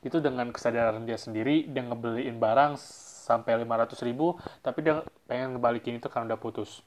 Itu 0.01 0.23
dengan 0.23 0.49
kesadaran 0.55 1.03
dia 1.03 1.19
sendiri 1.19 1.67
dia 1.67 1.83
ngebeliin 1.83 2.39
barang 2.39 2.79
sampai 3.27 3.59
500 3.67 4.07
ribu 4.07 4.39
tapi 4.63 4.87
dia 4.87 5.03
pengen 5.27 5.59
ngebalikin 5.59 5.99
itu 5.99 6.07
karena 6.07 6.33
udah 6.33 6.39
putus. 6.39 6.79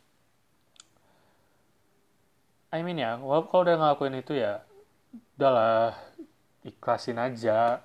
I 2.72 2.80
mean 2.80 2.96
ya 2.96 3.20
kalau 3.20 3.60
udah 3.66 3.76
ngelakuin 3.76 4.16
itu 4.24 4.32
ya 4.40 4.64
udahlah 5.36 5.92
ikhlasin 6.66 7.18
aja. 7.20 7.80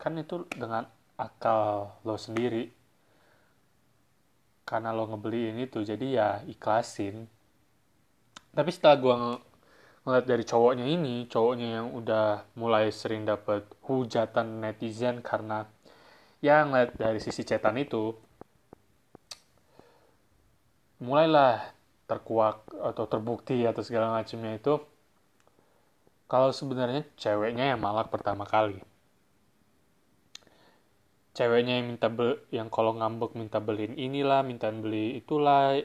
Kan 0.00 0.16
itu 0.16 0.48
dengan 0.52 0.88
akal 1.20 1.92
lo 2.06 2.16
sendiri. 2.16 2.72
Karena 4.64 4.94
lo 4.94 5.06
ngebeliin 5.10 5.58
itu 5.60 5.82
jadi 5.82 6.06
ya 6.06 6.28
ikhlasin. 6.46 7.26
Tapi 8.50 8.70
setelah 8.70 8.96
gue 8.98 9.14
ng 9.14 9.36
ngeliat 10.00 10.26
dari 10.26 10.44
cowoknya 10.48 10.86
ini 10.88 11.28
cowoknya 11.28 11.68
yang 11.80 11.88
udah 11.92 12.48
mulai 12.56 12.88
sering 12.88 13.28
dapet 13.28 13.68
hujatan 13.84 14.64
netizen 14.64 15.20
karena 15.20 15.68
ya 16.40 16.64
ngeliat 16.64 16.96
dari 16.96 17.20
sisi 17.20 17.44
cetan 17.44 17.76
itu 17.76 18.16
mulailah 21.04 21.60
terkuak 22.08 22.64
atau 22.80 23.04
terbukti 23.04 23.60
atau 23.68 23.84
segala 23.84 24.16
macamnya 24.16 24.56
itu 24.56 24.80
kalau 26.30 26.54
sebenarnya 26.54 27.02
ceweknya 27.18 27.74
yang 27.74 27.82
malak 27.82 28.08
pertama 28.14 28.46
kali. 28.46 28.78
Ceweknya 31.34 31.82
yang 31.82 31.90
minta 31.90 32.06
bel 32.06 32.38
yang 32.54 32.70
kalau 32.70 32.94
ngambek 32.94 33.34
minta 33.34 33.58
beliin 33.58 33.98
inilah 33.98 34.46
minta 34.46 34.70
beli 34.70 35.18
itulah. 35.18 35.82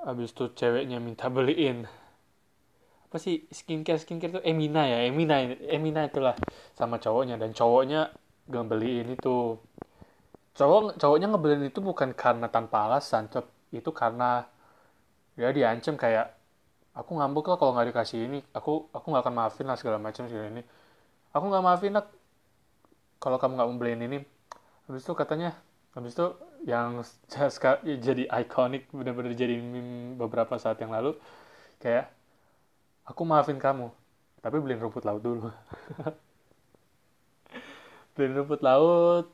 Habis 0.00 0.32
itu 0.32 0.44
ceweknya 0.56 0.96
minta 0.96 1.28
beliin 1.28 1.84
apa 3.10 3.18
sih 3.18 3.42
skincare 3.50 3.98
skincare 3.98 4.38
tuh 4.38 4.44
Emina 4.46 4.86
ya 4.86 5.02
Emina 5.02 5.42
Emina 5.66 6.06
itulah. 6.06 6.38
Sama 6.78 7.02
cowoknya 7.02 7.36
dan 7.42 7.50
cowoknya 7.50 8.14
gak 8.46 8.66
beliin 8.70 9.10
itu. 9.18 9.58
Cowok 10.54 10.94
cowoknya 10.94 11.26
ngebeliin 11.34 11.66
itu 11.74 11.82
bukan 11.82 12.14
karena 12.14 12.46
tanpa 12.46 12.86
alasan 12.86 13.26
itu 13.74 13.90
karena 13.90 14.46
ya 15.34 15.50
diancam 15.50 15.98
kayak 15.98 16.39
aku 17.00 17.16
ngambek 17.16 17.48
lah 17.48 17.56
kalau 17.56 17.72
nggak 17.72 17.88
dikasih 17.96 18.18
ini. 18.28 18.38
Aku 18.52 18.92
aku 18.92 19.06
nggak 19.08 19.24
akan 19.24 19.34
maafin 19.34 19.66
lah 19.66 19.76
segala 19.80 19.96
macam 19.96 20.28
segala 20.28 20.52
ini. 20.52 20.62
Aku 21.32 21.44
nggak 21.48 21.64
maafin 21.64 21.96
lah 21.96 22.04
kalau 23.16 23.40
kamu 23.40 23.56
nggak 23.56 23.70
membeliin 23.72 24.02
ini. 24.04 24.18
Habis 24.86 25.02
itu 25.08 25.12
katanya 25.16 25.56
habis 25.96 26.12
itu 26.14 26.26
yang 26.68 27.00
jadi 28.06 28.28
ikonik 28.28 28.92
benar-benar 28.92 29.32
jadi 29.32 29.56
meme 29.56 30.20
beberapa 30.20 30.60
saat 30.60 30.76
yang 30.84 30.92
lalu 30.92 31.16
kayak 31.80 32.12
aku 33.08 33.24
maafin 33.24 33.56
kamu 33.56 33.88
tapi 34.44 34.56
beliin 34.60 34.80
rumput 34.80 35.04
laut 35.08 35.24
dulu. 35.24 35.48
Beliin 38.16 38.36
rumput 38.36 38.60
laut 38.60 39.26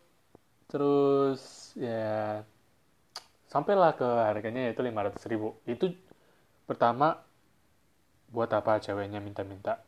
terus 0.70 1.72
ya 1.78 2.42
sampailah 3.46 3.94
ke 3.94 4.06
harganya 4.06 4.70
yaitu 4.70 4.82
500 4.82 5.30
ribu. 5.30 5.54
Itu 5.66 5.94
pertama 6.66 7.25
buat 8.30 8.50
apa 8.52 8.82
ceweknya 8.82 9.22
minta-minta 9.22 9.80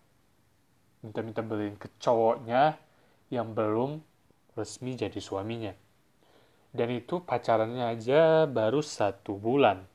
minta-minta 1.02 1.42
beliin 1.42 1.78
ke 1.78 1.86
cowoknya 2.02 2.74
yang 3.30 3.54
belum 3.54 4.02
resmi 4.58 4.98
jadi 4.98 5.20
suaminya. 5.22 5.70
Dan 6.74 6.90
itu 6.90 7.22
pacarannya 7.22 7.94
aja 7.94 8.44
baru 8.50 8.82
satu 8.82 9.38
bulan. 9.38 9.86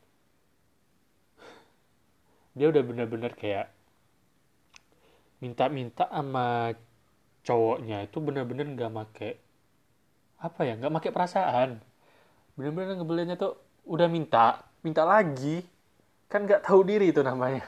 Dia 2.56 2.72
udah 2.72 2.84
bener-bener 2.86 3.36
kayak 3.36 3.68
minta-minta 5.44 6.08
sama 6.08 6.72
cowoknya 7.44 8.08
itu 8.08 8.18
bener-bener 8.24 8.64
gak 8.80 8.94
make 8.96 9.32
apa 10.40 10.60
ya 10.64 10.80
gak 10.80 10.94
make 10.96 11.12
perasaan 11.12 11.84
bener-bener 12.56 12.96
ngebelinnya 12.96 13.36
tuh 13.36 13.60
udah 13.84 14.08
minta 14.08 14.64
minta 14.80 15.04
lagi 15.04 15.60
kan 16.32 16.48
gak 16.48 16.64
tahu 16.64 16.88
diri 16.88 17.12
itu 17.12 17.20
namanya 17.20 17.68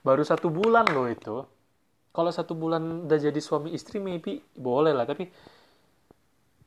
baru 0.00 0.22
satu 0.24 0.48
bulan 0.48 0.88
loh 0.90 1.06
itu. 1.08 1.44
Kalau 2.10 2.30
satu 2.34 2.58
bulan 2.58 3.06
udah 3.06 3.18
jadi 3.22 3.38
suami 3.38 3.70
istri 3.70 4.02
maybe 4.02 4.42
boleh 4.58 4.90
lah 4.90 5.06
tapi 5.06 5.30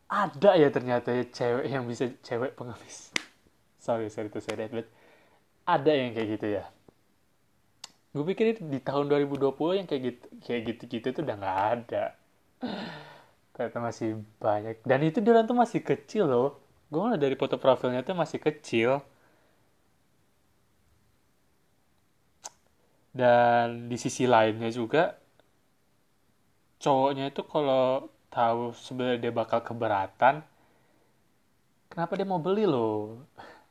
ada 0.08 0.56
ya 0.56 0.72
ternyata 0.72 1.12
ya 1.12 1.28
cewek 1.28 1.66
yang 1.68 1.84
bisa 1.84 2.08
cewek 2.24 2.56
pengemis. 2.56 3.12
Sorry 3.84 4.08
sorry 4.08 4.32
to 4.32 4.40
say 4.40 4.56
that 4.56 4.72
but 4.72 4.88
ada 5.68 5.92
yang 5.92 6.16
kayak 6.16 6.40
gitu 6.40 6.48
ya. 6.62 6.64
Gue 8.14 8.24
pikir 8.30 8.62
di 8.62 8.80
tahun 8.80 9.10
2020 9.10 9.80
yang 9.84 9.88
kayak 9.90 10.02
gitu 10.06 10.26
kayak 10.46 10.62
gitu 10.70 10.84
gitu 10.88 11.08
tuh 11.12 11.22
udah 11.26 11.36
nggak 11.36 11.60
ada. 11.76 12.04
Ternyata 13.58 13.78
masih 13.84 14.10
banyak. 14.38 14.80
Dan 14.86 15.00
itu 15.04 15.20
dia 15.20 15.44
tuh 15.44 15.58
masih 15.58 15.82
kecil 15.84 16.30
loh. 16.30 16.62
Gue 16.88 17.02
ngeliat 17.04 17.20
dari 17.20 17.36
foto 17.36 17.58
profilnya 17.58 18.06
tuh 18.06 18.16
masih 18.16 18.38
kecil 18.38 19.02
dan 23.14 23.88
di 23.92 23.98
sisi 24.04 24.26
lainnya 24.34 24.70
juga 24.74 25.04
cowoknya 26.84 27.24
itu 27.32 27.42
kalau 27.54 28.10
tahu 28.36 28.62
sebenarnya 28.86 29.20
dia 29.24 29.34
bakal 29.34 29.60
keberatan 29.68 30.36
kenapa 31.92 32.14
dia 32.18 32.28
mau 32.28 32.42
beli 32.42 32.66
loh? 32.66 33.22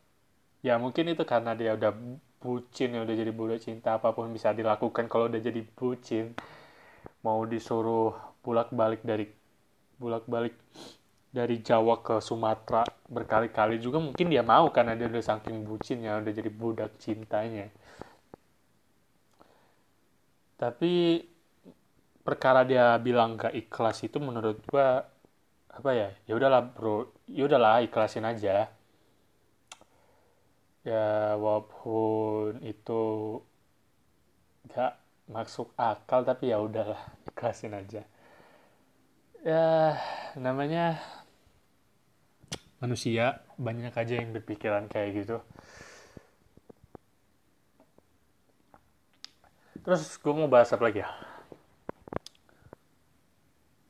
Ya 0.63 0.79
mungkin 0.79 1.11
itu 1.11 1.27
karena 1.27 1.59
dia 1.59 1.75
udah 1.75 1.91
bucin 2.39 2.95
ya 2.95 3.03
udah 3.03 3.15
jadi 3.19 3.33
budak 3.35 3.67
cinta 3.67 3.99
apa 3.99 4.15
pun 4.15 4.31
bisa 4.31 4.55
dilakukan. 4.55 5.11
Kalau 5.11 5.27
udah 5.27 5.43
jadi 5.43 5.59
bucin 5.75 6.39
mau 7.27 7.43
disuruh 7.47 8.15
bulak-balik 8.43 9.03
dari 9.03 9.27
bulak-balik 9.99 10.55
dari 11.33 11.63
Jawa 11.65 12.03
ke 12.05 12.21
Sumatera 12.21 12.83
berkali-kali 13.09 13.81
juga 13.81 13.99
mungkin 14.03 14.27
dia 14.29 14.45
mau 14.45 14.69
karena 14.75 14.93
dia 14.99 15.09
udah 15.09 15.25
saking 15.25 15.65
bucin 15.65 16.05
ya 16.05 16.21
udah 16.21 16.33
jadi 16.35 16.51
budak 16.53 16.91
cintanya 17.01 17.67
tapi 20.63 20.93
perkara 22.27 22.63
dia 22.63 22.95
bilang 23.03 23.35
gak 23.35 23.55
ikhlas 23.63 23.99
itu 24.07 24.19
menurut 24.23 24.63
gua 24.71 25.03
apa 25.79 25.91
ya 25.91 26.09
ya 26.29 26.33
udahlah 26.39 26.63
bro 26.75 27.11
ya 27.27 27.43
udahlah 27.51 27.83
ikhlasin 27.87 28.23
aja. 28.23 28.71
Ya 30.87 31.35
walaupun 31.39 32.63
itu 32.63 33.03
gak 34.71 34.93
masuk 35.35 35.69
akal 35.79 36.21
tapi 36.23 36.55
ya 36.55 36.59
udahlah 36.63 37.01
ikhlasin 37.31 37.75
aja. 37.75 38.03
Ya 39.43 39.99
namanya 40.39 41.03
manusia 42.79 43.43
banyak 43.59 43.95
aja 43.95 44.15
yang 44.23 44.31
berpikiran 44.35 44.87
kayak 44.87 45.11
gitu 45.27 45.39
terus 49.83 50.17
gue 50.19 50.33
mau 50.35 50.47
bahas 50.47 50.71
apa 50.71 50.83
lagi 50.87 51.03
ya? 51.03 51.11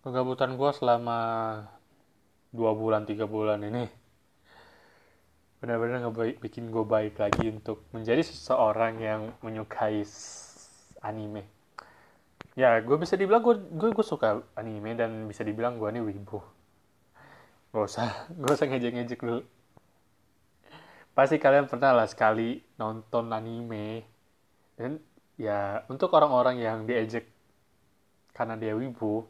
Kegabutan 0.02 0.58
gue 0.58 0.70
selama 0.74 1.18
dua 2.52 2.72
bulan 2.74 3.06
tiga 3.08 3.24
bulan 3.24 3.64
ini 3.64 4.02
benar-benar 5.62 6.02
bikin 6.42 6.74
gue 6.74 6.82
baik 6.82 7.22
lagi 7.22 7.46
untuk 7.54 7.86
menjadi 7.94 8.18
seseorang 8.26 8.98
yang 8.98 9.30
menyukai 9.46 10.02
anime. 11.06 11.46
Ya 12.58 12.82
gue 12.82 12.98
bisa 12.98 13.14
dibilang 13.14 13.46
gue 13.46 13.62
gue 13.70 14.04
suka 14.04 14.42
anime 14.58 14.98
dan 14.98 15.30
bisa 15.30 15.46
dibilang 15.46 15.78
gue 15.78 15.86
ini 15.94 16.02
wibu. 16.02 16.42
Gak 17.70 17.84
usah 17.86 18.10
gak 18.42 18.52
usah 18.58 18.66
ngejek-ngejek 18.74 19.22
dulu. 19.22 19.46
Pasti 21.14 21.38
kalian 21.38 21.70
pernah 21.70 21.94
lah 21.94 22.10
sekali 22.10 22.58
nonton 22.74 23.30
anime. 23.30 24.02
Dan 24.74 24.98
ya 25.42 25.82
untuk 25.90 26.14
orang-orang 26.14 26.62
yang 26.62 26.78
diejek 26.86 27.26
karena 28.30 28.54
dia 28.54 28.78
wibu 28.78 29.26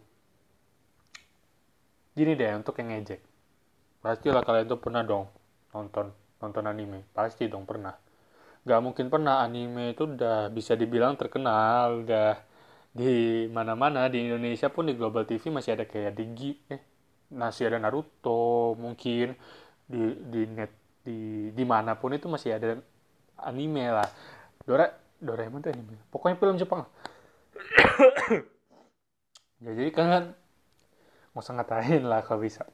Gini 2.13 2.37
deh, 2.37 2.53
untuk 2.53 2.77
yang 2.77 2.93
ngejek. 2.93 3.21
Pastilah 4.05 4.45
kalian 4.45 4.69
tuh 4.69 4.77
pernah 4.77 5.01
dong 5.01 5.33
nonton 5.73 6.13
nonton 6.45 6.65
anime. 6.69 7.09
Pasti 7.17 7.49
dong 7.49 7.65
pernah. 7.65 7.97
Gak 8.63 8.81
mungkin 8.85 9.09
pernah 9.09 9.41
anime 9.41 9.97
itu 9.97 10.05
udah 10.05 10.53
bisa 10.53 10.77
dibilang 10.77 11.17
terkenal, 11.17 12.05
udah 12.05 12.37
di 12.93 13.49
mana-mana 13.49 14.13
di 14.13 14.29
Indonesia 14.29 14.69
pun 14.69 14.93
di 14.93 14.95
Global 14.95 15.25
TV 15.25 15.49
masih 15.49 15.73
ada 15.73 15.89
kayak 15.89 16.13
Digi, 16.13 16.53
eh 16.69 16.81
masih 17.33 17.73
ada 17.73 17.81
Naruto, 17.81 18.77
mungkin 18.77 19.33
di 19.89 20.13
di 20.29 20.41
net 20.53 20.73
di 21.01 21.49
di 21.57 21.65
mana 21.65 21.97
pun 21.97 22.13
itu 22.13 22.29
masih 22.29 22.61
ada 22.61 22.77
anime 23.41 23.89
lah. 23.89 24.09
Dora 24.69 24.85
Doraemon 25.23 25.63
tuh 25.63 25.71
anime. 25.71 25.97
Pokoknya 26.11 26.37
film 26.37 26.59
Jepang. 26.59 26.83
ya, 29.65 29.71
jadi 29.73 29.91
kalian 29.95 30.35
mau 31.33 31.41
usah 31.41 31.57
ngatain 31.57 32.05
lah 32.05 32.21
kalau 32.21 32.45
bisa 32.45 32.69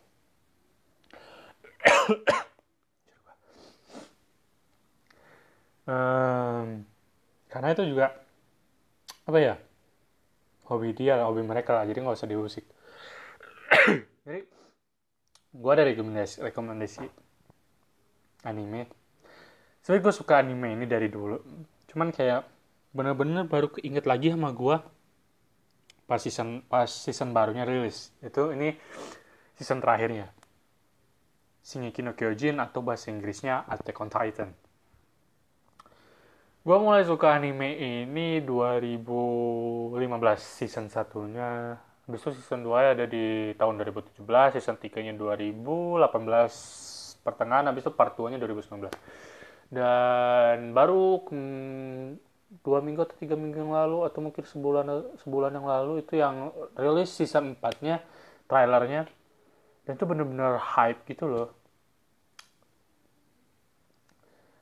um, 5.86 6.82
karena 7.46 7.68
itu 7.70 7.82
juga 7.86 8.18
apa 9.24 9.38
ya 9.38 9.54
hobi 10.68 10.92
dia 10.92 11.22
hobi 11.22 11.46
mereka 11.46 11.78
lah 11.78 11.86
jadi 11.86 12.02
nggak 12.02 12.18
usah 12.18 12.28
diusik 12.28 12.66
jadi 14.26 14.42
gue 15.54 15.72
ada 15.72 15.84
rekomendasi 15.86 16.44
rekomendasi 16.44 17.06
anime 18.42 18.90
sebenarnya 19.86 20.02
gue 20.02 20.14
suka 20.14 20.42
anime 20.42 20.74
ini 20.74 20.84
dari 20.84 21.06
dulu 21.06 21.38
cuman 21.88 22.12
kayak 22.12 22.44
bener-bener 22.92 23.44
baru 23.48 23.72
keinget 23.72 24.04
lagi 24.04 24.32
sama 24.32 24.52
gue 24.52 24.76
pas 26.08 26.16
season 26.16 26.64
pas 26.64 26.88
season 26.88 27.36
barunya 27.36 27.68
rilis. 27.68 28.16
Itu 28.24 28.56
ini 28.56 28.72
season 29.60 29.84
terakhirnya. 29.84 30.32
Shingeki 31.60 32.00
no 32.00 32.16
Kyojin 32.16 32.56
atau 32.64 32.80
bahasa 32.80 33.12
Inggrisnya 33.12 33.68
Attack 33.68 34.00
on 34.00 34.08
Titan. 34.08 34.56
Gue 36.64 36.76
mulai 36.80 37.04
suka 37.04 37.36
anime 37.36 37.76
ini 37.76 38.40
2015 38.40 39.92
season 40.40 40.88
satunya. 40.88 41.76
Habis 42.08 42.24
itu 42.24 42.40
season 42.40 42.64
2 42.64 42.96
ada 42.96 43.04
di 43.04 43.52
tahun 43.52 43.76
2017 43.84 44.56
season 44.56 44.80
3 44.80 45.04
nya 45.04 45.12
2018 45.12 46.08
pertengahan 47.20 47.68
habis 47.68 47.84
itu 47.84 47.92
part 47.92 48.16
2 48.16 48.32
nya 48.32 48.40
2019 48.40 48.88
dan 49.68 50.72
baru 50.72 51.28
hmm, 51.28 52.16
dua 52.64 52.80
minggu 52.80 53.04
atau 53.04 53.16
tiga 53.20 53.36
minggu 53.36 53.60
yang 53.60 53.72
lalu 53.76 54.08
atau 54.08 54.20
mungkin 54.24 54.44
sebulan 54.44 54.86
sebulan 55.20 55.52
yang 55.52 55.66
lalu 55.68 55.92
itu 56.00 56.16
yang 56.16 56.52
rilis 56.76 57.12
season 57.12 57.56
4 57.60 57.84
nya 57.84 58.00
trailernya. 58.48 59.08
Dan 59.84 59.96
itu 59.96 60.04
bener-bener 60.04 60.60
hype 60.60 61.00
gitu 61.08 61.24
loh. 61.28 61.48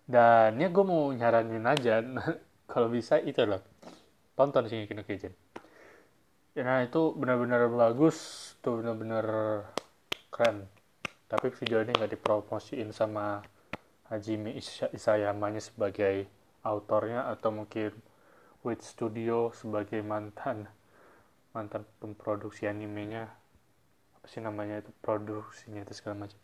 Dan 0.07 0.59
ya 0.62 0.71
gue 0.71 0.85
mau 0.87 1.11
nyaranin 1.11 1.66
aja 1.66 1.99
kalau 2.71 2.88
bisa 2.90 3.19
itu 3.23 3.42
loh. 3.42 3.62
Tonton 4.38 4.71
sih 4.71 4.87
Kino 4.87 5.03
Kijen 5.03 5.35
nah 6.57 6.81
itu 6.81 7.12
benar-benar 7.12 7.69
bagus 7.69 8.16
tuh 8.64 8.81
benar-benar 8.81 9.27
keren. 10.33 10.64
Tapi 11.29 11.53
video 11.53 11.85
ini 11.85 11.92
nggak 11.92 12.16
dipromosiin 12.16 12.97
sama 12.97 13.45
Hajime 14.07 14.55
Isayamanya 14.95 15.59
sebagai 15.59 16.31
autornya 16.62 17.27
atau 17.31 17.51
mungkin 17.51 17.90
Wit 18.62 18.83
Studio 18.83 19.55
sebagai 19.55 20.03
mantan 20.03 20.66
mantan 21.57 21.88
pemproduksi 22.03 22.69
animenya. 22.69 23.33
Apa 24.19 24.27
sih 24.29 24.45
namanya 24.45 24.85
itu? 24.85 24.92
Produksinya 25.01 25.81
itu 25.81 25.97
segala 25.97 26.29
macam. 26.29 26.37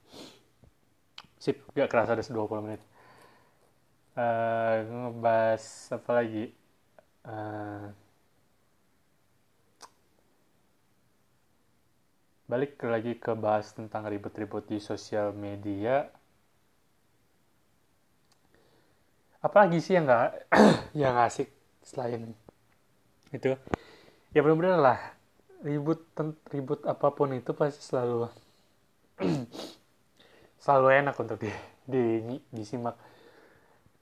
Sip 1.36 1.60
gak 1.76 1.90
kerasa 1.92 2.16
ada 2.16 2.24
20 2.24 2.64
menit. 2.64 2.82
Uh, 4.16 4.76
ngebahas 4.88 5.64
apa 5.92 6.10
lagi? 6.16 6.44
Uh, 7.22 7.92
balik 12.48 12.76
lagi 12.84 13.16
ke 13.16 13.32
bahas 13.36 13.72
tentang 13.72 14.08
ribut-ribut 14.08 14.68
di 14.68 14.80
sosial 14.80 15.32
media 15.32 16.08
apalagi 19.42 19.82
sih 19.82 19.98
yang 19.98 20.06
nggak 20.06 20.46
yang 21.02 21.18
asik 21.18 21.50
selain 21.82 22.30
itu? 23.34 23.58
Ya 24.32 24.40
benar-benar 24.40 24.78
lah. 24.78 25.00
Ribut 25.62 26.02
ribut 26.50 26.82
apa 26.86 27.10
pun 27.14 27.30
itu 27.34 27.50
pasti 27.54 27.82
selalu 27.82 28.30
selalu 30.62 30.86
enak 31.02 31.14
untuk 31.18 31.38
di, 31.42 31.50
di 31.86 32.02
disimak. 32.54 32.94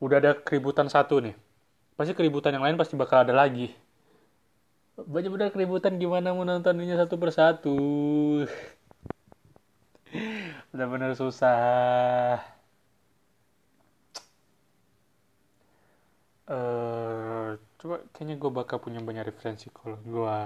Udah 0.01 0.21
ada 0.21 0.33
keributan 0.37 0.89
satu 0.93 1.25
nih. 1.25 1.37
Pasti 1.97 2.13
keributan 2.17 2.57
yang 2.57 2.65
lain 2.65 2.77
pasti 2.81 2.97
bakal 2.97 3.25
ada 3.25 3.37
lagi. 3.37 3.73
Banyak 5.01 5.33
benar 5.33 5.49
keributan 5.53 5.97
gimana 5.97 6.37
mau 6.37 6.45
nontoninnya 6.45 7.01
satu 7.01 7.17
persatu? 7.17 7.77
Benar-benar 10.73 11.17
susah 11.17 12.39
uh, 16.51 17.55
coba 17.81 18.05
kayaknya 18.13 18.37
gue 18.37 18.51
bakal 18.53 18.77
punya 18.77 19.01
banyak 19.01 19.25
referensi 19.25 19.73
kalau 19.73 19.97
gue 20.05 20.37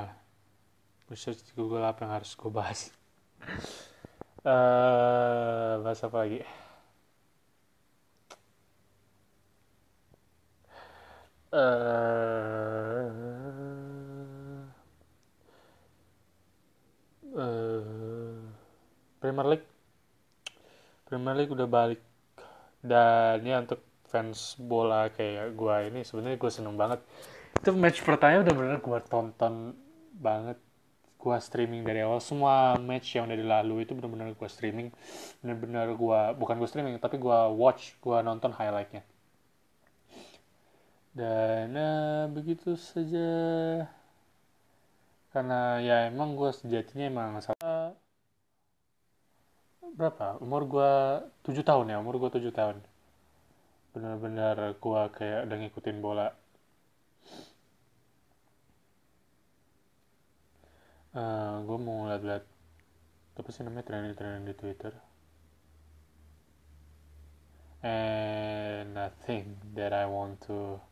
research 1.10 1.42
di 1.42 1.52
Google 1.58 1.82
apa 1.82 2.06
yang 2.06 2.14
harus 2.14 2.30
gue 2.38 2.46
bahas. 2.46 2.94
Uh, 4.46 5.74
bahas 5.84 5.98
apa 6.06 6.16
lagi? 6.22 6.40
Uh, 11.54 13.10
uh, 17.34 18.38
Premier 19.18 19.46
League. 19.50 19.66
Premier 21.06 21.34
League 21.34 21.50
udah 21.54 21.66
balik. 21.66 22.02
Dan 22.78 23.42
ya 23.42 23.58
untuk 23.62 23.93
fans 24.14 24.54
bola 24.62 25.10
kayak 25.10 25.58
gue 25.58 25.76
ini 25.90 26.00
sebenarnya 26.06 26.38
gue 26.38 26.50
seneng 26.54 26.78
banget. 26.78 27.02
Itu 27.58 27.74
match 27.74 27.98
pertama 28.06 28.46
udah 28.46 28.54
bener 28.54 28.78
gue 28.78 28.98
tonton 29.10 29.74
banget. 30.14 30.58
Gue 31.18 31.36
streaming 31.42 31.82
dari 31.82 32.06
awal 32.06 32.22
semua 32.22 32.78
match 32.78 33.18
yang 33.18 33.26
udah 33.26 33.34
dilalu 33.34 33.82
itu 33.82 33.98
bener-bener 33.98 34.38
gue 34.38 34.46
streaming. 34.46 34.94
Bener-bener 35.42 35.98
gue 35.98 36.20
bukan 36.38 36.54
gue 36.62 36.68
streaming 36.70 36.94
tapi 37.02 37.18
gue 37.18 37.38
watch 37.58 37.98
gue 37.98 38.18
nonton 38.22 38.54
highlightnya. 38.54 39.02
Dan 41.10 41.74
uh, 41.74 42.30
begitu 42.30 42.78
saja. 42.78 43.30
Karena 45.34 45.82
ya 45.82 46.06
emang 46.06 46.38
gue 46.38 46.50
sejatinya 46.54 47.10
emang 47.10 47.42
salah. 47.42 47.98
Berapa? 49.98 50.38
Umur 50.38 50.62
gue 50.70 50.92
tujuh 51.50 51.66
tahun 51.66 51.90
ya 51.90 51.96
umur 51.98 52.18
gue 52.22 52.30
tujuh 52.38 52.54
tahun 52.54 52.93
benar-benar 53.94 54.74
gue 54.74 55.02
kayak 55.14 55.46
udah 55.46 55.56
ngikutin 55.62 55.98
bola. 56.02 56.28
Uh, 61.14 61.22
eh, 61.22 61.54
gue 61.62 61.78
mau 61.78 62.02
ngeliat-liat 62.02 62.44
apa 63.38 63.48
sih 63.54 63.62
namanya 63.62 63.86
trending-trending 63.86 64.50
di 64.50 64.54
Twitter? 64.58 64.92
And 67.86 68.98
nothing 68.98 69.62
that 69.78 69.94
I 69.94 70.10
want 70.10 70.42
to 70.50 70.82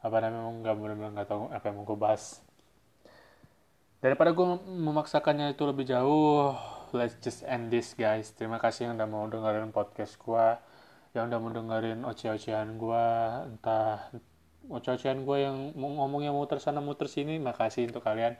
apa 0.00 0.16
namanya 0.16 0.48
nggak 0.64 0.76
benar-benar 0.80 1.10
nggak 1.12 1.28
tahu 1.28 1.52
apa 1.52 1.64
yang 1.68 1.76
mau 1.76 1.84
gue 1.84 1.98
bahas. 2.00 2.40
Daripada 4.00 4.32
gue 4.32 4.46
memaksakannya 4.64 5.52
itu 5.52 5.62
lebih 5.68 5.84
jauh 5.84 6.56
let's 6.96 7.20
just 7.20 7.44
end 7.44 7.68
this 7.68 7.92
guys. 7.92 8.32
Terima 8.32 8.56
kasih 8.56 8.88
yang 8.88 8.96
udah 8.96 9.08
mau 9.12 9.28
dengerin 9.28 9.76
podcast 9.76 10.16
gue 10.16 10.69
yang 11.10 11.26
udah 11.26 11.40
mendengarin 11.42 12.00
oceh-ocehan 12.06 12.78
gue 12.78 13.06
entah 13.50 14.14
oceh-ocehan 14.70 15.26
gue 15.26 15.36
yang 15.42 15.74
ngomongnya 15.74 16.30
muter 16.30 16.62
sana 16.62 16.78
muter 16.78 17.10
sini 17.10 17.42
makasih 17.42 17.90
untuk 17.90 18.06
kalian. 18.06 18.38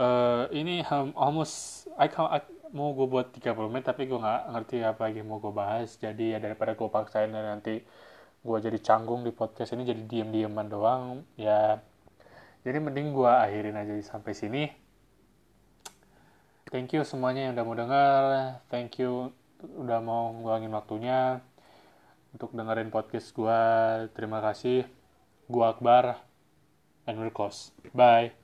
Uh, 0.00 0.48
ini 0.50 0.80
um, 0.88 1.12
almost 1.14 1.86
I, 1.94 2.08
I 2.08 2.40
mau 2.72 2.94
gue 2.94 3.06
buat 3.06 3.34
30 3.34 3.52
menit 3.70 3.84
tapi 3.86 4.06
gue 4.06 4.16
nggak 4.16 4.42
ngerti 4.54 4.76
apa 4.82 5.00
lagi 5.10 5.20
mau 5.22 5.38
gue 5.38 5.54
bahas. 5.54 5.94
Jadi 5.98 6.34
ya 6.34 6.38
daripada 6.42 6.74
gue 6.74 6.88
paksain 6.90 7.30
dan 7.30 7.58
nanti 7.58 7.82
gue 8.40 8.58
jadi 8.58 8.78
canggung 8.80 9.22
di 9.22 9.30
podcast 9.30 9.76
ini 9.76 9.86
jadi 9.86 10.02
diem-dieman 10.02 10.66
doang 10.66 11.22
ya. 11.38 11.78
Jadi 12.66 12.78
mending 12.82 13.14
gue 13.14 13.30
akhirin 13.30 13.78
aja 13.78 13.94
sampai 14.02 14.32
sini. 14.34 14.64
Thank 16.70 16.94
you 16.94 17.02
semuanya 17.02 17.50
yang 17.50 17.52
udah 17.58 17.64
mau 17.66 17.76
denger. 17.78 18.22
Thank 18.70 19.02
you 19.02 19.34
udah 19.60 20.00
mau 20.00 20.32
ngeluangin 20.32 20.72
waktunya 20.72 21.42
untuk 22.34 22.50
dengerin 22.54 22.90
podcast 22.90 23.30
gue. 23.34 23.62
Terima 24.14 24.42
kasih. 24.42 24.86
Gue 25.50 25.64
Akbar. 25.66 26.22
And 27.08 27.18
we're 27.18 27.34
close. 27.34 27.74
Bye. 27.90 28.39